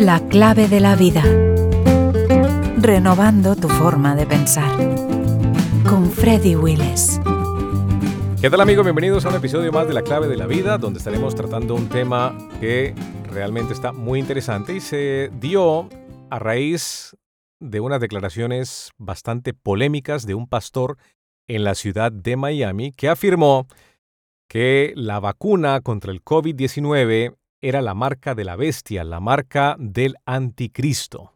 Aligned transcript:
La 0.00 0.26
clave 0.28 0.66
de 0.66 0.80
la 0.80 0.96
vida. 0.96 1.22
Renovando 2.78 3.54
tu 3.54 3.68
forma 3.68 4.16
de 4.16 4.24
pensar. 4.24 4.74
Con 5.86 6.10
Freddy 6.10 6.56
Willis. 6.56 7.20
¿Qué 8.40 8.48
tal 8.48 8.62
amigos? 8.62 8.86
Bienvenidos 8.86 9.26
a 9.26 9.28
un 9.28 9.34
episodio 9.34 9.70
más 9.72 9.86
de 9.86 9.92
La 9.92 10.00
clave 10.00 10.26
de 10.26 10.38
la 10.38 10.46
vida, 10.46 10.78
donde 10.78 11.00
estaremos 11.00 11.34
tratando 11.34 11.74
un 11.74 11.90
tema 11.90 12.34
que 12.60 12.94
realmente 13.30 13.74
está 13.74 13.92
muy 13.92 14.18
interesante 14.18 14.74
y 14.74 14.80
se 14.80 15.30
dio 15.38 15.90
a 16.30 16.38
raíz 16.38 17.14
de 17.60 17.80
unas 17.80 18.00
declaraciones 18.00 18.92
bastante 18.96 19.52
polémicas 19.52 20.24
de 20.24 20.34
un 20.34 20.48
pastor 20.48 20.96
en 21.46 21.62
la 21.62 21.74
ciudad 21.74 22.10
de 22.10 22.36
Miami 22.36 22.90
que 22.92 23.10
afirmó 23.10 23.66
que 24.48 24.94
la 24.96 25.20
vacuna 25.20 25.82
contra 25.82 26.10
el 26.10 26.24
COVID-19 26.24 27.36
era 27.60 27.82
la 27.82 27.94
marca 27.94 28.34
de 28.34 28.44
la 28.44 28.56
bestia, 28.56 29.04
la 29.04 29.20
marca 29.20 29.76
del 29.78 30.16
anticristo. 30.24 31.32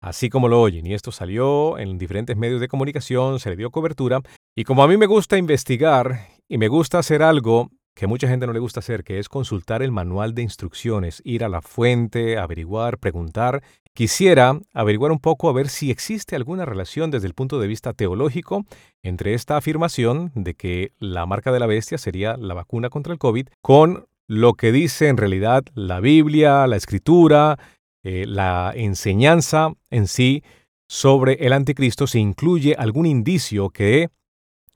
Así 0.00 0.28
como 0.28 0.48
lo 0.48 0.60
oyen, 0.60 0.86
y 0.86 0.92
esto 0.92 1.12
salió 1.12 1.78
en 1.78 1.96
diferentes 1.96 2.36
medios 2.36 2.60
de 2.60 2.68
comunicación, 2.68 3.40
se 3.40 3.50
le 3.50 3.56
dio 3.56 3.70
cobertura, 3.70 4.20
y 4.54 4.64
como 4.64 4.82
a 4.82 4.88
mí 4.88 4.96
me 4.96 5.06
gusta 5.06 5.38
investigar 5.38 6.28
y 6.48 6.58
me 6.58 6.68
gusta 6.68 6.98
hacer 6.98 7.22
algo 7.22 7.70
que 7.94 8.06
mucha 8.06 8.28
gente 8.28 8.46
no 8.46 8.52
le 8.52 8.58
gusta 8.58 8.80
hacer, 8.80 9.04
que 9.04 9.18
es 9.18 9.28
consultar 9.28 9.82
el 9.82 9.92
manual 9.92 10.34
de 10.34 10.42
instrucciones, 10.42 11.22
ir 11.24 11.44
a 11.44 11.48
la 11.48 11.62
fuente, 11.62 12.38
averiguar, 12.38 12.98
preguntar. 12.98 13.62
Quisiera 13.94 14.58
averiguar 14.72 15.12
un 15.12 15.20
poco 15.20 15.48
a 15.48 15.52
ver 15.52 15.68
si 15.68 15.90
existe 15.90 16.34
alguna 16.34 16.64
relación 16.64 17.12
desde 17.12 17.28
el 17.28 17.34
punto 17.34 17.60
de 17.60 17.68
vista 17.68 17.92
teológico 17.92 18.64
entre 19.02 19.34
esta 19.34 19.56
afirmación 19.56 20.32
de 20.34 20.54
que 20.54 20.92
la 20.98 21.24
marca 21.26 21.52
de 21.52 21.60
la 21.60 21.66
bestia 21.66 21.96
sería 21.96 22.36
la 22.36 22.54
vacuna 22.54 22.90
contra 22.90 23.12
el 23.12 23.20
COVID 23.20 23.46
con 23.62 24.06
lo 24.28 24.54
que 24.54 24.72
dice 24.72 25.08
en 25.08 25.16
realidad 25.16 25.64
la 25.74 26.00
Biblia, 26.00 26.66
la 26.66 26.76
escritura, 26.76 27.58
eh, 28.02 28.26
la 28.26 28.72
enseñanza 28.74 29.72
en 29.90 30.06
sí 30.06 30.42
sobre 30.88 31.34
el 31.46 31.52
anticristo, 31.52 32.06
si 32.06 32.18
incluye 32.18 32.74
algún 32.78 33.06
indicio 33.06 33.70
que 33.70 34.10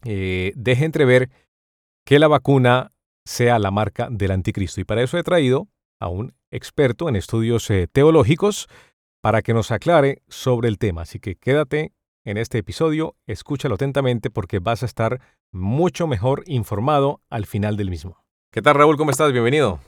eh, 0.05 0.53
deje 0.57 0.85
entrever 0.85 1.31
que 2.05 2.19
la 2.19 2.29
vacuna 2.29 2.93
sea 3.27 3.59
la 3.59 3.71
marca 3.71 4.09
del 4.11 4.31
anticristo. 4.31 4.81
Y 4.81 4.85
para 4.85 5.03
eso 5.03 5.19
he 5.19 5.23
traído 5.23 5.69
a 6.01 6.09
un 6.09 6.35
experto 6.51 7.09
en 7.09 7.17
estudios 7.17 7.69
eh, 7.71 7.87
teológicos 7.91 8.69
para 9.21 9.43
que 9.43 9.53
nos 9.53 9.71
aclare 9.71 10.23
sobre 10.29 10.69
el 10.69 10.79
tema. 10.79 11.03
Así 11.03 11.19
que 11.19 11.37
quédate 11.37 11.93
en 12.25 12.39
este 12.39 12.59
episodio, 12.59 13.17
escúchalo 13.27 13.75
atentamente 13.75 14.31
porque 14.31 14.59
vas 14.59 14.83
a 14.83 14.87
estar 14.87 15.21
mucho 15.53 16.07
mejor 16.07 16.45
informado 16.47 17.21
al 17.29 17.47
final 17.47 17.77
del 17.77 17.91
mismo. 17.91 18.28
¿Qué 18.51 18.63
tal 18.63 18.77
Raúl? 18.77 18.97
¿Cómo 18.97 19.11
estás? 19.11 19.31
Bienvenido. 19.31 19.79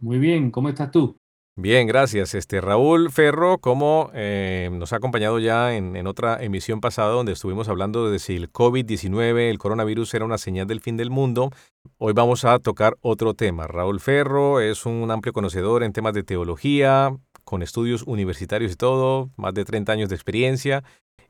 Muy 0.00 0.18
bien, 0.18 0.50
¿cómo 0.50 0.68
estás 0.68 0.90
tú? 0.90 1.16
Bien, 1.54 1.86
gracias. 1.86 2.34
Este 2.34 2.60
Raúl 2.60 3.12
Ferro, 3.12 3.58
como 3.58 4.10
eh, 4.14 4.68
nos 4.72 4.92
ha 4.92 4.96
acompañado 4.96 5.38
ya 5.38 5.76
en, 5.76 6.04
otra 6.08 6.42
emisión 6.42 6.80
pasada 6.80 7.10
donde 7.10 7.32
estuvimos 7.32 7.68
hablando 7.68 8.10
de 8.10 8.18
si 8.18 8.34
el 8.34 8.52
COVID-19, 8.52 9.48
el 9.48 9.58
coronavirus 9.58 10.12
era 10.14 10.24
una 10.24 10.38
señal 10.38 10.66
del 10.66 10.80
fin 10.80 10.96
del 10.96 11.10
mundo, 11.10 11.50
hoy 11.98 12.14
vamos 12.14 12.44
a 12.44 12.58
tocar 12.58 12.96
otro 13.00 13.34
tema. 13.34 13.68
Raúl 13.68 14.00
Ferro 14.00 14.58
es 14.58 14.84
un 14.84 15.08
amplio 15.12 15.32
conocedor 15.32 15.84
en 15.84 15.92
temas 15.92 16.14
de 16.14 16.24
teología, 16.24 17.16
con 17.44 17.62
estudios 17.62 18.02
universitarios 18.02 18.72
y 18.72 18.76
todo, 18.76 19.30
más 19.36 19.54
de 19.54 19.64
30 19.64 19.92
años 19.92 20.08
de 20.08 20.16
experiencia. 20.16 20.82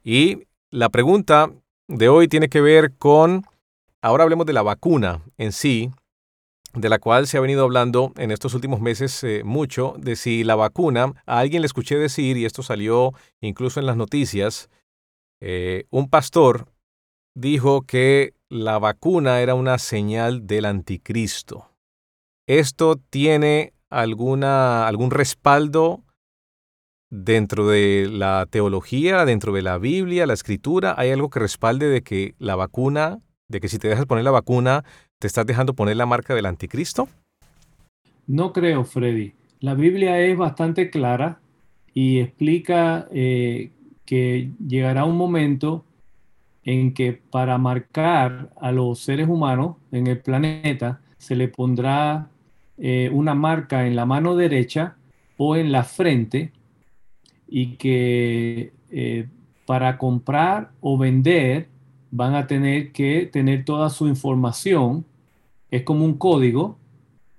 Y 0.02 0.44
la 0.70 0.88
pregunta 0.88 1.50
de 1.88 2.08
hoy 2.08 2.26
tiene 2.26 2.48
que 2.48 2.62
ver 2.62 2.94
con, 2.96 3.44
ahora 4.00 4.24
hablemos 4.24 4.46
de 4.46 4.54
la 4.54 4.62
vacuna 4.62 5.20
en 5.36 5.52
sí, 5.52 5.90
de 6.80 6.88
la 6.88 6.98
cual 6.98 7.26
se 7.26 7.36
ha 7.36 7.40
venido 7.40 7.64
hablando 7.64 8.12
en 8.16 8.30
estos 8.30 8.54
últimos 8.54 8.80
meses 8.80 9.22
eh, 9.24 9.42
mucho, 9.44 9.94
de 9.98 10.16
si 10.16 10.44
la 10.44 10.54
vacuna, 10.54 11.12
a 11.26 11.38
alguien 11.38 11.62
le 11.62 11.66
escuché 11.66 11.96
decir, 11.96 12.36
y 12.36 12.44
esto 12.44 12.62
salió 12.62 13.12
incluso 13.40 13.80
en 13.80 13.86
las 13.86 13.96
noticias, 13.96 14.70
eh, 15.40 15.84
un 15.90 16.08
pastor 16.08 16.66
dijo 17.34 17.82
que 17.82 18.34
la 18.48 18.78
vacuna 18.78 19.40
era 19.40 19.54
una 19.54 19.78
señal 19.78 20.46
del 20.46 20.64
anticristo. 20.64 21.70
¿Esto 22.46 22.96
tiene 23.10 23.74
alguna, 23.90 24.88
algún 24.88 25.10
respaldo 25.10 26.02
dentro 27.10 27.68
de 27.68 28.08
la 28.10 28.46
teología, 28.50 29.24
dentro 29.24 29.52
de 29.52 29.62
la 29.62 29.78
Biblia, 29.78 30.26
la 30.26 30.34
escritura? 30.34 30.94
¿Hay 30.96 31.10
algo 31.10 31.30
que 31.30 31.40
respalde 31.40 31.88
de 31.88 32.02
que 32.02 32.34
la 32.38 32.56
vacuna, 32.56 33.20
de 33.48 33.60
que 33.60 33.68
si 33.68 33.78
te 33.78 33.88
dejas 33.88 34.06
poner 34.06 34.24
la 34.24 34.30
vacuna, 34.30 34.84
¿Te 35.18 35.26
estás 35.26 35.46
dejando 35.46 35.74
poner 35.74 35.96
la 35.96 36.06
marca 36.06 36.32
del 36.32 36.46
anticristo? 36.46 37.08
No 38.28 38.52
creo, 38.52 38.84
Freddy. 38.84 39.32
La 39.58 39.74
Biblia 39.74 40.20
es 40.20 40.36
bastante 40.38 40.90
clara 40.90 41.40
y 41.92 42.20
explica 42.20 43.08
eh, 43.10 43.72
que 44.04 44.52
llegará 44.64 45.04
un 45.04 45.16
momento 45.16 45.84
en 46.62 46.94
que 46.94 47.14
para 47.14 47.58
marcar 47.58 48.50
a 48.60 48.70
los 48.70 49.00
seres 49.00 49.28
humanos 49.28 49.76
en 49.90 50.06
el 50.06 50.20
planeta 50.20 51.00
se 51.16 51.34
le 51.34 51.48
pondrá 51.48 52.28
eh, 52.76 53.10
una 53.12 53.34
marca 53.34 53.84
en 53.84 53.96
la 53.96 54.06
mano 54.06 54.36
derecha 54.36 54.96
o 55.36 55.56
en 55.56 55.72
la 55.72 55.82
frente 55.82 56.52
y 57.48 57.74
que 57.74 58.72
eh, 58.92 59.26
para 59.66 59.98
comprar 59.98 60.70
o 60.80 60.96
vender 60.96 61.66
van 62.10 62.34
a 62.34 62.46
tener 62.46 62.92
que 62.92 63.26
tener 63.26 63.64
toda 63.64 63.90
su 63.90 64.08
información, 64.08 65.04
es 65.70 65.82
como 65.82 66.04
un 66.04 66.14
código 66.14 66.78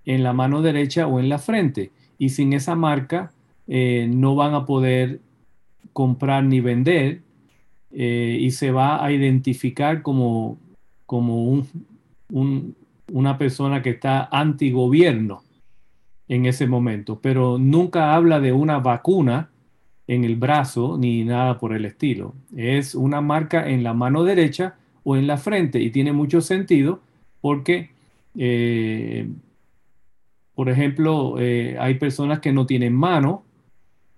en 0.05 0.23
la 0.23 0.33
mano 0.33 0.61
derecha 0.61 1.07
o 1.07 1.19
en 1.19 1.29
la 1.29 1.39
frente. 1.39 1.91
Y 2.17 2.29
sin 2.29 2.53
esa 2.53 2.75
marca 2.75 3.31
eh, 3.67 4.09
no 4.11 4.35
van 4.35 4.53
a 4.53 4.65
poder 4.65 5.21
comprar 5.93 6.43
ni 6.43 6.59
vender 6.59 7.21
eh, 7.91 8.37
y 8.39 8.51
se 8.51 8.71
va 8.71 9.03
a 9.03 9.11
identificar 9.11 10.01
como, 10.01 10.57
como 11.05 11.65
una 13.11 13.37
persona 13.37 13.81
que 13.81 13.91
está 13.91 14.29
antigobierno 14.31 15.43
en 16.27 16.45
ese 16.45 16.67
momento, 16.67 17.19
pero 17.19 17.57
nunca 17.57 18.13
habla 18.13 18.39
de 18.39 18.53
una 18.53 18.77
vacuna 18.77 19.49
en 20.09 20.23
el 20.23 20.37
brazo 20.37 20.97
ni 20.97 21.23
nada 21.23 21.59
por 21.59 21.71
el 21.71 21.85
estilo. 21.85 22.33
Es 22.57 22.95
una 22.95 23.21
marca 23.21 23.69
en 23.69 23.83
la 23.83 23.93
mano 23.93 24.23
derecha 24.23 24.75
o 25.03 25.15
en 25.15 25.27
la 25.27 25.37
frente 25.37 25.79
y 25.79 25.91
tiene 25.91 26.13
mucho 26.13 26.41
sentido 26.41 26.99
porque, 27.41 27.91
eh, 28.35 29.29
por 30.55 30.67
ejemplo, 30.67 31.35
eh, 31.37 31.77
hay 31.79 31.93
personas 31.93 32.39
que 32.39 32.51
no 32.51 32.65
tienen 32.65 32.95
mano 32.95 33.43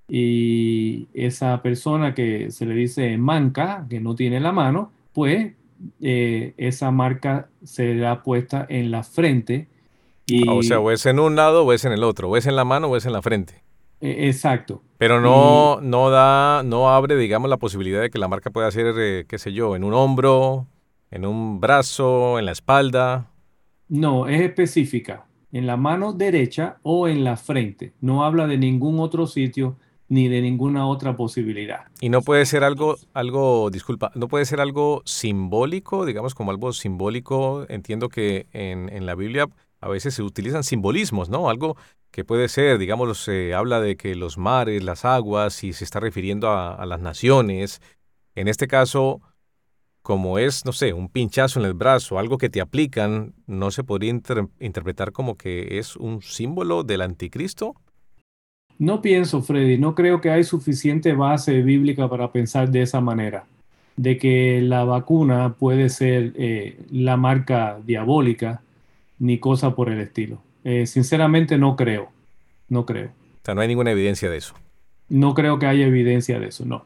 y 0.08 1.10
esa 1.14 1.62
persona 1.62 2.16
que 2.16 2.52
se 2.52 2.66
le 2.66 2.74
dice 2.74 3.18
manca, 3.18 3.86
que 3.90 4.00
no 4.00 4.16
tiene 4.16 4.40
la 4.40 4.54
mano, 4.54 4.94
pues 5.12 5.52
eh, 6.00 6.54
esa 6.56 6.92
marca 6.92 7.50
será 7.66 8.24
puesta 8.24 8.66
en 8.70 8.92
la 8.92 9.04
frente. 9.04 9.68
Y, 10.26 10.48
o 10.48 10.64
sea, 10.64 10.80
o 10.80 10.90
es 10.90 11.06
en 11.06 11.20
un 11.20 11.36
lado 11.36 11.66
o 11.66 11.74
es 11.74 11.84
en 11.84 11.92
el 11.92 12.06
otro, 12.06 12.30
o 12.30 12.38
es 12.38 12.46
en 12.46 12.56
la 12.56 12.64
mano 12.64 12.88
o 12.88 12.96
es 12.96 13.06
en 13.06 13.12
la 13.12 13.22
frente. 13.22 13.62
E, 14.02 14.28
exacto. 14.28 14.82
Pero 14.98 15.22
no, 15.22 15.80
no 15.82 16.10
da, 16.10 16.64
no 16.64 16.90
abre, 16.90 17.16
digamos, 17.16 17.50
la 17.50 17.58
posibilidad 17.58 18.02
de 18.02 18.10
que 18.10 18.20
la 18.20 18.28
marca 18.28 18.52
pueda 18.52 18.70
ser, 18.72 18.94
eh, 18.98 19.26
qué 19.28 19.40
sé 19.40 19.54
yo, 19.54 19.76
en 19.76 19.84
un 19.84 19.94
hombro, 19.94 20.68
en 21.10 21.26
un 21.26 21.60
brazo, 21.60 22.38
en 22.38 22.46
la 22.46 22.52
espalda. 22.52 23.32
No, 23.88 24.28
es 24.28 24.42
específica. 24.42 25.26
En 25.52 25.68
la 25.68 25.76
mano 25.76 26.14
derecha 26.14 26.78
o 26.84 27.08
en 27.08 27.24
la 27.24 27.36
frente. 27.36 27.94
No 28.00 28.24
habla 28.24 28.48
de 28.48 28.58
ningún 28.58 29.00
otro 29.00 29.28
sitio 29.28 29.76
ni 30.08 30.28
de 30.28 30.42
ninguna 30.42 30.88
otra 30.88 31.16
posibilidad. 31.16 31.86
Y 32.00 32.10
no 32.10 32.22
puede 32.22 32.46
ser 32.46 32.64
algo, 32.64 32.98
algo, 33.14 33.70
disculpa, 33.70 34.12
no 34.14 34.28
puede 34.28 34.46
ser 34.46 34.60
algo 34.60 35.02
simbólico, 35.06 36.06
digamos 36.06 36.36
como 36.36 36.52
algo 36.52 36.74
simbólico. 36.74 37.66
Entiendo 37.70 38.10
que 38.10 38.48
en, 38.52 38.90
en 38.90 39.06
la 39.06 39.16
Biblia 39.16 39.48
a 39.80 39.90
veces 39.90 40.14
se 40.14 40.22
utilizan 40.22 40.64
simbolismos, 40.64 41.30
¿no? 41.30 41.50
Algo 41.50 41.76
que 42.12 42.26
puede 42.26 42.50
ser, 42.50 42.78
digamos, 42.78 43.18
se 43.24 43.54
habla 43.54 43.80
de 43.80 43.96
que 43.96 44.16
los 44.16 44.38
mares, 44.38 44.84
las 44.84 45.06
aguas, 45.06 45.64
y 45.64 45.74
se 45.74 45.84
está 45.84 46.00
refiriendo 46.00 46.52
a, 46.52 46.86
las 46.86 47.00
naciones. 47.00 47.82
En 48.36 48.48
este 48.48 48.68
caso, 48.68 49.22
como 50.02 50.38
es, 50.38 50.66
no 50.66 50.74
sé, 50.74 50.94
un 50.94 51.08
pinchazo 51.08 51.60
en 51.60 51.66
el 51.66 51.74
brazo, 51.74 52.20
algo 52.20 52.38
que 52.38 52.50
te 52.50 52.62
aplican, 52.62 53.34
¿no 53.48 53.72
se 53.72 53.84
podría 53.84 54.12
interpretar 54.12 55.14
como 55.14 55.38
que 55.38 55.80
es 55.80 55.96
un 55.96 56.22
símbolo 56.22 56.84
del 56.84 57.02
anticristo? 57.02 57.76
No 58.78 59.02
pienso, 59.02 59.42
Freddy, 59.42 59.78
no 59.78 59.96
creo 59.96 60.20
que 60.22 60.32
hay 60.32 60.44
suficiente 60.44 61.14
base 61.14 61.62
bíblica 61.62 62.10
para 62.10 62.32
pensar 62.32 62.72
de 62.72 62.82
esa 62.82 63.00
manera, 63.00 63.46
de 63.96 64.18
que 64.18 64.60
la 64.62 64.84
vacuna 64.84 65.54
puede 65.54 65.90
ser 65.90 66.34
eh, 66.36 66.80
la 66.90 67.16
marca 67.16 67.80
diabólica, 67.86 68.64
ni 69.20 69.38
cosa 69.38 69.76
por 69.76 69.90
el 69.90 70.00
estilo. 70.00 70.42
Eh, 70.64 70.86
sinceramente 70.86 71.58
no 71.58 71.76
creo, 71.76 72.12
no 72.68 72.86
creo. 72.86 73.10
O 73.10 73.46
sea, 73.46 73.56
no 73.56 73.62
hay 73.62 73.68
ninguna 73.68 73.92
evidencia 73.92 74.30
de 74.30 74.38
eso. 74.38 74.54
No 75.10 75.34
creo 75.34 75.60
que 75.60 75.66
haya 75.66 75.86
evidencia 75.86 76.40
de 76.40 76.48
eso, 76.48 76.66
no. 76.66 76.86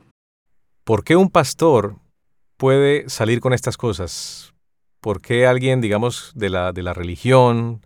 ¿Por 0.83 1.03
qué 1.03 1.15
un 1.15 1.29
pastor 1.29 1.97
puede 2.57 3.09
salir 3.09 3.39
con 3.39 3.53
estas 3.53 3.77
cosas? 3.77 4.53
¿Por 5.01 5.21
qué 5.21 5.45
alguien, 5.45 5.81
digamos, 5.81 6.31
de 6.35 6.49
la, 6.49 6.71
de 6.71 6.83
la 6.83 6.93
religión 6.93 7.81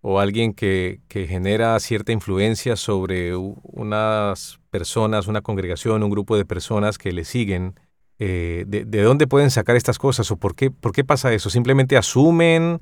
o 0.00 0.20
alguien 0.20 0.54
que, 0.54 1.00
que 1.08 1.26
genera 1.26 1.78
cierta 1.80 2.12
influencia 2.12 2.76
sobre 2.76 3.34
unas 3.34 4.60
personas, 4.70 5.26
una 5.26 5.42
congregación, 5.42 6.02
un 6.02 6.10
grupo 6.10 6.36
de 6.36 6.44
personas 6.44 6.96
que 6.96 7.12
le 7.12 7.24
siguen, 7.24 7.74
eh, 8.18 8.64
de, 8.66 9.02
dónde 9.02 9.26
pueden 9.26 9.50
sacar 9.50 9.76
estas 9.76 9.98
cosas 9.98 10.30
o 10.30 10.36
por 10.36 10.54
qué, 10.54 10.70
por 10.70 10.92
qué 10.92 11.04
pasa 11.04 11.32
eso? 11.34 11.50
¿Simplemente 11.50 11.96
asumen 11.96 12.80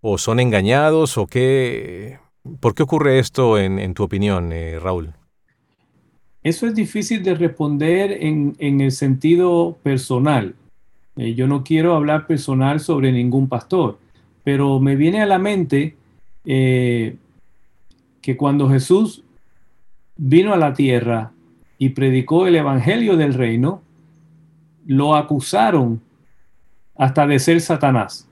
o 0.00 0.18
son 0.18 0.40
engañados 0.40 1.18
o 1.18 1.26
qué? 1.26 2.18
¿Por 2.60 2.74
qué 2.74 2.82
ocurre 2.82 3.18
esto 3.18 3.58
en, 3.58 3.92
tu 3.94 4.04
opinión, 4.04 4.52
eh, 4.52 4.78
Raúl? 4.78 5.12
Eso 6.42 6.66
es 6.66 6.74
difícil 6.74 7.24
de 7.24 7.34
responder 7.34 8.18
en, 8.20 8.54
el 8.58 8.92
sentido 8.92 9.76
personal. 9.82 10.54
Eh, 11.16 11.34
yo 11.34 11.48
no 11.48 11.64
quiero 11.64 11.96
hablar 11.96 12.26
personal 12.26 12.78
sobre 12.78 13.10
ningún 13.10 13.48
pastor, 13.48 13.98
pero 14.44 14.78
me 14.78 14.94
viene 14.94 15.22
a 15.22 15.26
la 15.26 15.38
mente 15.38 15.96
que 16.44 18.36
cuando 18.36 18.68
Jesús 18.68 19.24
vino 20.16 20.52
a 20.52 20.56
la 20.56 20.74
tierra 20.74 21.32
y 21.78 21.90
predicó 21.90 22.46
el 22.46 22.56
Evangelio 22.56 23.16
del 23.16 23.34
Reino, 23.34 23.82
lo 24.86 25.14
acusaron 25.14 26.00
hasta 26.96 27.26
de 27.26 27.38
ser 27.38 27.60
Satanás. 27.60 28.28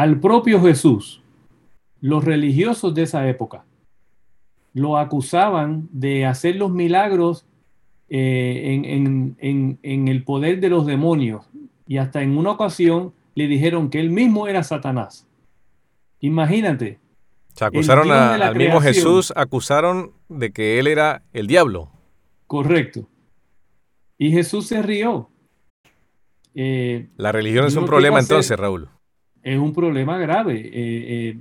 Al 0.00 0.18
propio 0.18 0.62
Jesús, 0.62 1.20
los 2.00 2.24
religiosos 2.24 2.94
de 2.94 3.02
esa 3.02 3.28
época, 3.28 3.66
lo 4.72 4.96
acusaban 4.96 5.90
de 5.92 6.24
hacer 6.24 6.56
los 6.56 6.70
milagros 6.70 7.44
eh, 8.08 8.80
en, 8.82 9.78
el 9.82 10.24
poder 10.24 10.58
de 10.58 10.70
los 10.70 10.86
demonios. 10.86 11.44
Y 11.86 11.98
hasta 11.98 12.22
en 12.22 12.38
una 12.38 12.52
ocasión 12.52 13.12
le 13.34 13.46
dijeron 13.46 13.90
que 13.90 14.00
él 14.00 14.08
mismo 14.08 14.48
era 14.48 14.62
Satanás. 14.62 15.28
Imagínate. 16.20 16.98
Se 17.52 17.66
acusaron 17.66 18.10
al 18.10 18.56
mismo 18.56 18.80
Jesús, 18.80 19.34
acusaron 19.36 20.12
de 20.30 20.50
que 20.50 20.78
él 20.78 20.86
era 20.86 21.24
el 21.34 21.46
diablo. 21.46 21.90
Correcto. 22.46 23.06
Y 24.16 24.30
Jesús 24.30 24.66
se 24.66 24.80
rió. 24.80 25.28
Eh, 26.54 27.10
la 27.18 27.32
religión 27.32 27.66
es 27.66 27.76
un 27.76 27.84
problema 27.84 28.18
entonces, 28.18 28.58
Raúl. 28.58 28.88
Es 29.42 29.58
un 29.58 29.72
problema 29.72 30.18
grave. 30.18 30.60
Eh, 30.60 30.70
eh, 30.72 31.38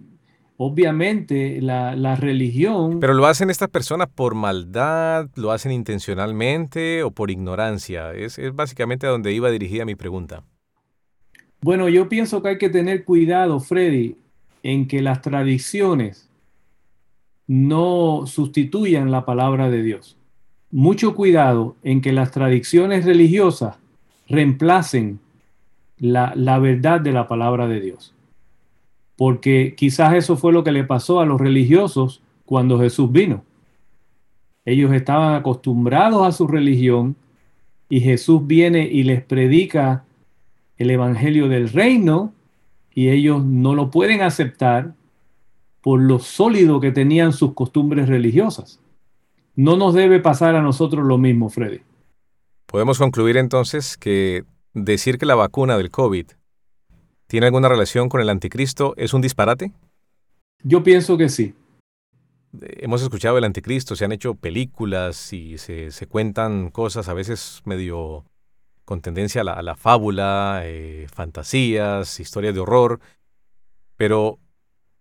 obviamente 0.57 1.61
la, 1.61 2.15
religión... 2.15 2.99
Pero 2.99 3.13
lo 3.13 3.25
hacen 3.25 3.49
estas 3.49 3.69
personas 3.69 4.07
por 4.13 4.35
maldad, 4.35 5.29
lo 5.35 5.51
hacen 5.51 5.71
intencionalmente 5.71 7.03
o 7.03 7.11
por 7.11 7.31
ignorancia. 7.31 8.13
Es, 8.13 8.37
es 8.37 8.55
básicamente 8.55 9.07
a 9.07 9.09
donde 9.09 9.33
iba 9.33 9.49
dirigida 9.51 9.85
mi 9.85 9.95
pregunta. 9.95 10.43
Bueno, 11.61 11.89
yo 11.89 12.07
pienso 12.07 12.41
que 12.41 12.49
hay 12.49 12.57
que 12.57 12.69
tener 12.69 13.03
cuidado, 13.03 13.59
Freddy, 13.59 14.15
en 14.63 14.87
que 14.87 15.01
las 15.01 15.21
tradiciones 15.21 16.29
no 17.47 18.27
sustituyan 18.27 19.11
la 19.11 19.25
palabra 19.25 19.69
de 19.69 19.81
Dios. 19.81 20.17
Mucho 20.71 21.15
cuidado 21.15 21.75
en 21.83 22.01
que 22.01 22.13
las 22.13 22.31
tradiciones 22.31 23.05
religiosas 23.05 23.77
reemplacen 24.27 25.19
la, 25.99 26.59
verdad 26.59 27.01
de 27.01 27.11
la 27.11 27.27
palabra 27.27 27.67
de 27.67 27.81
Dios. 27.81 28.13
Porque 29.15 29.75
quizás 29.75 30.13
eso 30.13 30.37
fue 30.37 30.53
lo 30.53 30.63
que 30.63 30.71
le 30.71 30.83
pasó 30.83 31.19
a 31.19 31.25
los 31.25 31.39
religiosos 31.39 32.21
cuando 32.45 32.79
Jesús 32.79 33.11
vino. 33.11 33.43
Ellos 34.65 34.93
estaban 34.93 35.35
acostumbrados 35.35 36.25
a 36.25 36.31
su 36.31 36.47
religión 36.47 37.15
y 37.89 38.01
Jesús 38.01 38.45
viene 38.45 38.87
y 38.87 39.03
les 39.03 39.21
predica 39.21 40.05
el 40.77 40.89
Evangelio 40.91 41.49
del 41.49 41.69
reino 41.69 42.33
y 42.93 43.09
ellos 43.09 43.43
no 43.43 43.75
lo 43.75 43.91
pueden 43.91 44.21
aceptar 44.21 44.93
por 45.81 45.99
lo 45.99 46.19
sólido 46.19 46.79
que 46.79 46.91
tenían 46.91 47.33
sus 47.33 47.53
costumbres 47.53 48.07
religiosas. 48.07 48.79
No 49.55 49.75
nos 49.75 49.93
debe 49.93 50.19
pasar 50.19 50.55
a 50.55 50.61
nosotros 50.61 51.05
lo 51.05 51.17
mismo, 51.17 51.49
Freddy. 51.49 51.81
Podemos 52.65 52.99
concluir 52.99 53.37
entonces 53.37 53.97
que 53.97 54.43
decir 54.73 55.17
que 55.17 55.25
la 55.25 55.35
vacuna 55.35 55.77
del 55.77 55.91
COVID 55.91 56.27
tiene 57.27 57.45
alguna 57.45 57.69
relación 57.69 58.09
con 58.09 58.21
el 58.21 58.29
anticristo 58.29 58.93
es 58.97 59.13
un 59.13 59.21
disparate? 59.21 59.71
Yo 60.63 60.83
pienso 60.83 61.17
que 61.17 61.29
sí. 61.29 61.53
Hemos 62.61 63.01
escuchado 63.01 63.37
el 63.37 63.43
anticristo, 63.43 63.95
se 63.95 64.05
han 64.05 64.11
hecho 64.11 64.33
películas 64.33 65.31
y 65.33 65.57
se, 65.57 65.91
cuentan 66.07 66.71
cosas 66.71 67.07
a 67.07 67.13
veces 67.13 67.61
medio 67.65 68.25
con 68.85 69.01
tendencia 69.01 69.41
a 69.41 69.61
la, 69.61 69.75
fábula, 69.75 70.61
eh, 70.63 71.07
fantasías, 71.13 72.19
historias 72.19 72.55
de 72.55 72.59
horror, 72.59 72.99
pero, 73.95 74.39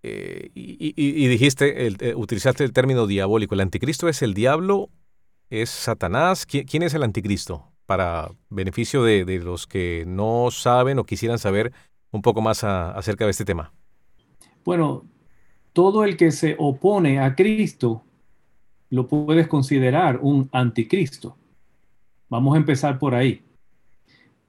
eh, 0.03 0.51
y, 0.55 1.27
dijiste, 1.27 1.87
eh, 1.87 2.15
utilizaste 2.15 2.65
el 2.65 2.75
término 2.75 3.07
diabólico, 3.07 3.55
¿el 3.55 3.63
anticristo 3.63 4.09
es 4.09 4.21
el 4.21 4.35
diablo 4.35 4.91
¿Es 5.51 5.71
Satanás? 5.71 6.45
¿Quién, 6.45 6.83
es 6.83 6.93
el 6.93 7.03
anticristo? 7.03 7.73
Para 7.89 8.31
beneficio 8.51 9.03
de, 9.03 9.25
los 9.39 9.67
que 9.67 10.05
no 10.07 10.51
saben 10.51 10.99
o 10.99 11.05
quisieran 11.05 11.39
saber 11.39 11.73
un 12.11 12.21
poco 12.21 12.43
más 12.43 12.63
acerca 12.63 13.25
de 13.25 13.31
este 13.31 13.47
tema. 13.47 13.73
Bueno, 14.63 15.05
todo 15.73 16.05
el 16.05 16.19
que 16.19 16.31
se 16.31 16.55
opone 16.59 17.19
a 17.19 17.35
Cristo 17.35 18.03
lo 18.91 19.09
puedes 19.09 19.49
considerar 19.49 20.19
un 20.21 20.51
anticristo. 20.53 21.35
Vamos 22.29 22.55
a 22.57 22.59
empezar 22.59 22.99
por 22.99 23.15
ahí. 23.15 23.41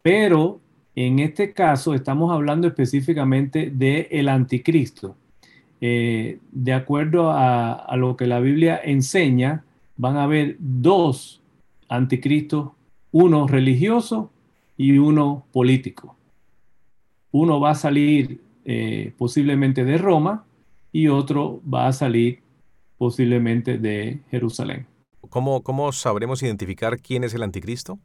Pero 0.02 0.60
en 0.96 1.20
este 1.20 1.54
caso 1.54 1.94
estamos 1.94 2.34
hablando 2.34 2.68
específicamente 2.68 3.70
del 3.70 4.08
el 4.12 4.28
anticristo. 4.28 5.16
Eh, 5.80 6.40
de 6.52 6.74
acuerdo 6.74 7.32
a, 7.32 7.96
lo 7.96 8.18
que 8.18 8.28
la 8.28 8.42
Biblia 8.42 8.82
enseña, 8.84 9.64
van 9.96 10.18
a 10.18 10.24
haber 10.24 10.58
dos 10.60 11.42
anticristos, 11.88 12.72
uno 13.12 13.48
religioso 13.48 14.32
y 14.78 14.98
uno 14.98 15.46
político. 15.52 16.16
Uno 17.32 17.60
va 17.60 17.72
a 17.72 17.76
salir 17.76 18.42
eh, 18.66 19.14
posiblemente 19.18 19.84
de 19.84 19.98
Roma 19.98 20.46
y 20.92 21.08
otro 21.08 21.62
va 21.72 21.88
a 21.88 21.94
salir 21.94 22.40
posiblemente 22.98 23.78
de 23.78 24.22
Jerusalén. 24.30 24.88
¿Cómo, 25.30 25.62
cómo 25.64 25.92
sabremos 25.92 26.42
identificar 26.44 27.00
quién 27.00 27.24
es 27.24 27.34
el 27.34 27.44
anticristo? 27.44 28.00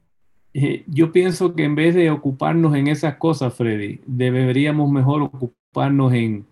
Eh, 0.53 0.85
yo 0.87 1.11
pienso 1.11 1.55
que 1.55 1.65
en 1.65 1.75
vez 1.75 1.95
de 1.95 2.11
ocuparnos 2.11 2.77
en 2.77 2.87
esas 2.87 3.17
cosas, 3.17 3.55
Freddy, 3.55 4.01
deberíamos 4.06 4.91
mejor 4.91 5.23
ocuparnos 5.23 6.12
en, 6.12 6.47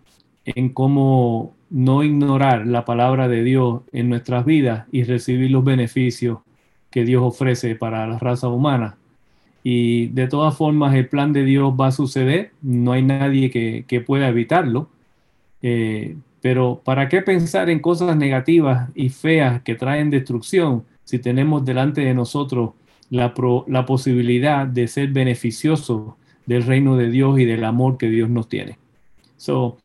en 0.45 0.71
cómo 0.71 1.55
no 1.71 2.03
ignorar 2.03 2.67
la 2.67 2.85
palabra 2.85 3.29
de 3.29 3.45
Dios 3.45 3.83
en 3.93 4.09
nuestras 4.09 4.45
vidas 4.45 4.87
y 4.91 5.05
recibir 5.05 5.51
los 5.51 5.65
beneficios 5.65 6.39
que 6.93 7.05
Dios 7.05 7.23
ofrece 7.25 7.75
para 7.75 8.07
la 8.07 8.19
raza 8.19 8.49
humana. 8.49 8.97
Y 9.65 10.09
de 10.09 10.29
todas 10.29 10.57
formas 10.57 10.95
el 10.95 11.09
plan 11.09 11.33
de 11.33 11.45
Dios 11.45 11.75
va 11.81 11.89
a 11.89 11.93
suceder, 11.93 12.53
no 12.63 12.93
hay 12.93 13.03
nadie 13.03 13.51
que, 13.51 14.01
pueda 14.01 14.29
evitarlo. 14.29 14.89
Eh, 15.63 16.17
pero 16.41 16.81
¿para 16.85 17.09
qué 17.09 17.23
pensar 17.23 17.71
en 17.71 17.81
cosas 17.81 18.17
negativas 18.17 18.91
y 18.95 19.09
feas 19.09 19.63
que 19.63 19.77
traen 19.77 20.11
destrucción 20.11 20.85
si 21.05 21.19
tenemos 21.19 21.65
delante 21.65 22.01
de 22.03 22.15
nosotros 22.15 22.71
la, 23.11 23.33
la 23.67 23.87
posibilidad 23.87 24.67
de 24.67 24.89
ser 24.89 25.09
beneficiosos 25.09 26.15
del 26.47 26.65
reino 26.65 26.97
de 26.97 27.11
Dios 27.11 27.39
y 27.39 27.45
del 27.45 27.65
amor 27.65 27.97
que 27.97 28.09
Dios 28.09 28.29
nos 28.29 28.49
tiene? 28.49 28.79
So, 29.37 29.79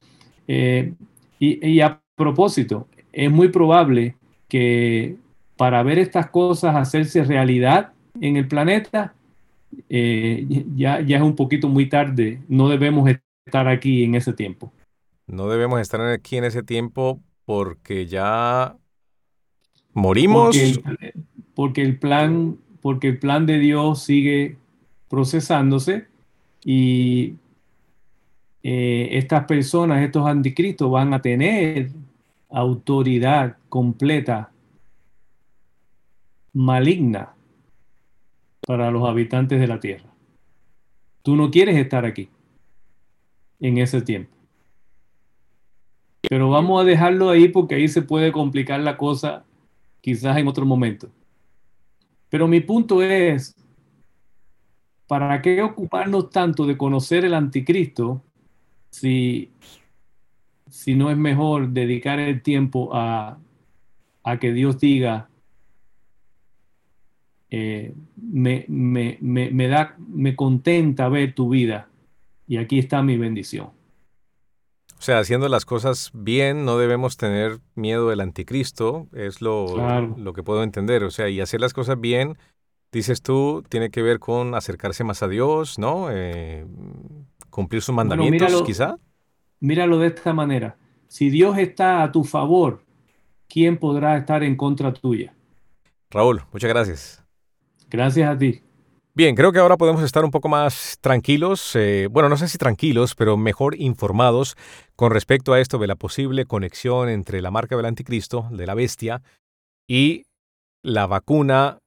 eh, 0.48 0.94
y, 1.40 1.82
a 1.82 2.02
propósito, 2.16 2.88
es 3.12 3.32
muy 3.32 3.50
probable 3.50 4.16
que 4.48 5.18
para 5.58 5.84
ver 5.84 6.00
estas 6.00 6.30
cosas 6.30 6.76
hacerse 6.76 7.24
realidad 7.24 7.92
en 8.22 8.38
el 8.38 8.48
planeta, 8.48 9.14
eh, 9.90 10.46
ya, 10.76 11.02
ya 11.02 11.18
es 11.18 11.24
un 11.24 11.36
poquito 11.36 11.68
muy 11.68 11.90
tarde. 11.90 12.42
No 12.48 12.70
debemos 12.70 13.10
estar 13.46 13.68
aquí 13.68 14.04
en 14.04 14.16
ese 14.16 14.34
tiempo. 14.34 14.72
No 15.26 15.50
debemos 15.50 15.82
estar 15.82 16.00
aquí 16.02 16.38
en 16.38 16.46
ese 16.46 16.64
tiempo 16.64 17.20
porque 17.46 18.06
ya 18.06 18.78
morimos. 19.94 20.56
Porque 21.54 21.82
el, 21.82 21.98
plan, 21.98 22.58
porque 22.82 23.08
el 23.10 23.20
plan 23.20 23.48
de 23.48 23.58
Dios 23.58 24.04
sigue 24.04 24.58
procesándose 25.10 26.06
y 26.64 27.34
eh, 28.62 29.10
estas 29.14 29.46
personas, 29.46 30.04
estos 30.04 30.28
anticristos, 30.28 30.92
van 30.92 31.14
a 31.14 31.22
tener 31.22 31.90
autoridad 32.50 33.58
completa 33.70 34.52
maligna 36.58 37.36
para 38.66 38.90
los 38.90 39.08
habitantes 39.08 39.60
de 39.60 39.68
la 39.68 39.80
tierra. 39.80 40.10
Tú 41.22 41.36
no 41.36 41.52
quieres 41.52 41.78
estar 41.78 42.04
aquí 42.04 42.30
en 43.60 43.78
ese 43.78 44.02
tiempo. 44.02 44.36
Pero 46.28 46.50
vamos 46.50 46.82
a 46.82 46.84
dejarlo 46.84 47.30
ahí 47.30 47.48
porque 47.48 47.76
ahí 47.76 47.88
se 47.88 48.02
puede 48.02 48.32
complicar 48.32 48.80
la 48.80 48.98
cosa 48.98 49.46
quizás 50.02 50.36
en 50.38 50.48
otro 50.48 50.66
momento. 50.66 51.10
Pero 52.30 52.48
mi 52.48 52.60
punto 52.60 53.04
es, 53.04 53.56
¿para 55.06 55.42
qué 55.42 55.62
ocuparnos 55.62 56.32
tanto 56.32 56.66
de 56.66 56.76
conocer 56.76 57.24
el 57.24 57.36
anticristo 57.36 58.24
si 58.90 59.52
si 60.70 60.96
no 60.96 61.10
es 61.10 61.18
mejor 61.18 61.70
dedicar 61.70 62.20
el 62.20 62.42
tiempo 62.42 62.90
a, 62.94 63.38
a 64.24 64.38
que 64.38 64.52
Dios 64.52 64.80
diga, 64.80 65.30
eh, 67.50 67.94
me, 68.16 68.66
me, 68.68 69.18
me, 69.22 69.52
me, 69.52 69.68
da, 69.68 69.96
me 69.98 70.36
contenta 70.36 71.10
ver 71.10 71.34
tu 71.34 71.50
vida 71.50 71.90
y 72.48 72.58
aquí 72.58 72.80
está 72.80 73.02
mi 73.02 73.18
bendición. 73.18 73.72
O 74.98 75.02
sea, 75.02 75.20
haciendo 75.20 75.48
las 75.48 75.66
cosas 75.66 76.10
bien, 76.14 76.66
no 76.66 76.78
debemos 76.78 77.18
tener 77.18 77.60
miedo 77.76 78.10
del 78.10 78.20
anticristo, 78.20 79.08
es 79.14 79.42
lo, 79.42 79.68
lo 80.18 80.34
que 80.34 80.42
puedo 80.42 80.64
entender. 80.64 81.04
O 81.04 81.12
sea, 81.12 81.30
y 81.30 81.40
hacer 81.40 81.62
las 81.62 81.74
cosas 81.74 82.00
bien, 82.00 82.38
dices 82.92 83.22
tú, 83.22 83.64
tiene 83.70 83.92
que 83.92 84.02
ver 84.02 84.20
con 84.20 84.56
acercarse 84.56 85.04
más 85.04 85.22
a 85.22 85.28
Dios, 85.28 85.78
¿no? 85.78 86.08
Eh, 86.10 86.66
cumplir 87.52 87.84
sus 87.84 87.94
mandamientos, 87.94 88.64
quizá. 88.64 88.98
Míralo 89.60 90.00
de 90.00 90.08
esta 90.08 90.34
manera. 90.34 90.78
Si 91.08 91.30
Dios 91.30 91.60
está 91.60 92.02
a 92.02 92.12
tu 92.12 92.24
favor, 92.24 92.84
¿quién 93.48 93.78
podrá 93.78 94.18
estar 94.18 94.44
en 94.44 94.56
contra 94.56 94.92
tuya? 94.94 95.34
Raúl, 96.10 96.42
muchas 96.52 96.70
gracias. 96.70 97.27
Gracias 97.90 98.30
a 98.30 98.38
ti. 98.38 98.62
Bien, 99.18 99.36
creo 99.36 99.52
que 99.52 99.58
ahora 99.58 99.78
podemos 99.78 100.04
estar 100.04 100.24
un 100.24 100.30
poco 100.30 100.48
más 100.48 101.00
tranquilos, 101.02 101.76
eh, 101.76 102.08
bueno, 102.12 102.30
no 102.30 102.38
sé 102.38 102.48
si 102.48 102.60
tranquilos, 102.60 103.16
pero 103.16 103.36
mejor 103.36 103.76
informados 103.76 104.56
con 104.96 105.12
respecto 105.12 105.54
a 105.54 105.60
esto 105.60 105.80
de 105.80 105.88
la 105.88 105.96
posible 105.96 106.46
conexión 106.46 107.10
entre 107.10 107.42
la 107.42 107.50
marca 107.50 107.76
del 107.76 107.88
anticristo, 107.88 108.48
de 108.52 108.68
la 108.68 108.76
bestia, 108.76 109.24
y 109.90 110.26
la 110.84 111.08
vacuna 111.08 111.80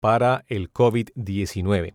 para 0.00 0.44
el 0.48 0.72
COVID-19. 0.72 1.94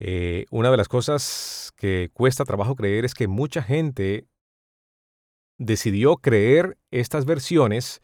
Eh, 0.00 0.46
una 0.50 0.72
de 0.72 0.76
las 0.76 0.88
cosas 0.88 1.70
que 1.76 2.10
cuesta 2.12 2.44
trabajo 2.44 2.74
creer 2.74 3.04
es 3.04 3.14
que 3.14 3.28
mucha 3.28 3.62
gente 3.62 4.26
decidió 5.58 6.16
creer 6.16 6.76
estas 6.90 7.24
versiones 7.24 8.02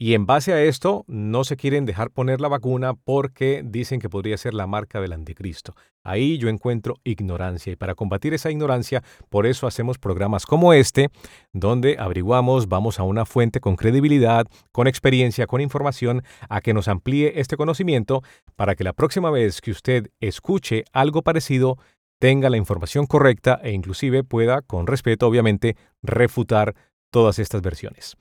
y 0.00 0.14
en 0.14 0.26
base 0.26 0.52
a 0.52 0.62
esto, 0.62 1.04
no 1.08 1.42
se 1.42 1.56
quieren 1.56 1.84
dejar 1.84 2.12
poner 2.12 2.40
la 2.40 2.46
vacuna 2.46 2.94
porque 2.94 3.62
dicen 3.64 3.98
que 3.98 4.08
podría 4.08 4.38
ser 4.38 4.54
la 4.54 4.68
marca 4.68 5.00
del 5.00 5.12
anticristo. 5.12 5.74
Ahí 6.04 6.38
yo 6.38 6.48
encuentro 6.48 6.94
ignorancia 7.02 7.72
y 7.72 7.76
para 7.76 7.96
combatir 7.96 8.32
esa 8.32 8.52
ignorancia, 8.52 9.02
por 9.28 9.44
eso 9.44 9.66
hacemos 9.66 9.98
programas 9.98 10.46
como 10.46 10.72
este, 10.72 11.10
donde 11.52 11.96
averiguamos, 11.98 12.68
vamos 12.68 13.00
a 13.00 13.02
una 13.02 13.26
fuente 13.26 13.58
con 13.58 13.74
credibilidad, 13.74 14.46
con 14.70 14.86
experiencia, 14.86 15.48
con 15.48 15.60
información, 15.60 16.22
a 16.48 16.60
que 16.60 16.74
nos 16.74 16.86
amplíe 16.86 17.40
este 17.40 17.56
conocimiento 17.56 18.22
para 18.54 18.76
que 18.76 18.84
la 18.84 18.92
próxima 18.92 19.32
vez 19.32 19.60
que 19.60 19.72
usted 19.72 20.10
escuche 20.20 20.84
algo 20.92 21.22
parecido, 21.22 21.76
tenga 22.20 22.50
la 22.50 22.56
información 22.56 23.06
correcta 23.06 23.58
e 23.64 23.72
inclusive 23.72 24.22
pueda, 24.22 24.62
con 24.62 24.86
respeto 24.86 25.26
obviamente, 25.26 25.76
refutar 26.02 26.76
todas 27.10 27.40
estas 27.40 27.62
versiones. 27.62 28.16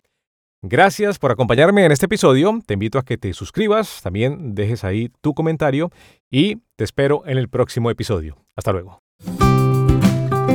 Gracias 0.64 1.20
por 1.20 1.32
acompañarme 1.32 1.86
en 1.86 1.92
este 1.92 2.08
episodio. 2.08 2.60
Te 2.66 2.74
invito 2.74 2.98
a 2.98 3.04
que 3.04 3.18
te 3.18 3.32
suscribas, 3.34 4.02
también 4.02 4.56
dejes 4.56 4.84
ahí 4.84 5.12
tu 5.22 5.34
comentario 5.34 5.92
y 6.32 6.58
te 6.76 6.84
espero 6.84 7.24
en 7.28 7.38
el 7.38 7.48
próximo 7.48 7.92
episodio. 7.92 8.38
Hasta 8.56 8.72
luego. 8.72 9.02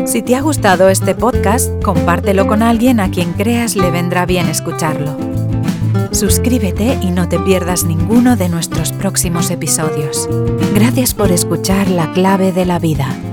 Si 0.07 0.23
te 0.23 0.35
ha 0.35 0.41
gustado 0.41 0.89
este 0.89 1.15
podcast, 1.15 1.83
compártelo 1.85 2.49
con 2.49 2.63
alguien 2.63 2.99
a 2.99 3.11
quien 3.11 3.33
creas 3.35 3.77
le 3.77 3.91
vendrá 3.93 4.27
bien 4.27 4.49
escucharlo. 4.49 5.17
Suscríbete 6.11 6.99
y 7.01 7.11
no 7.11 7.29
te 7.29 7.39
pierdas 7.39 7.85
ninguno 7.85 8.37
de 8.37 8.49
nuestros 8.49 8.93
próximos 8.93 9.51
episodios. 9.51 10.29
Gracias 10.75 11.15
por 11.15 11.31
escuchar 11.31 11.89
La 11.89 12.13
clave 12.13 12.53
de 12.53 12.67
la 12.67 12.79
vida 12.81 13.32